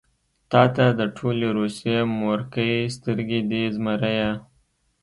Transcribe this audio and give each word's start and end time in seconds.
تاته 0.51 0.85
د 0.99 1.01
ټولې 1.17 1.47
روسيې 1.57 1.97
مورکۍ 2.21 2.73
سترګې 2.95 3.39
دي 3.49 3.63
زمريه. 3.75 4.29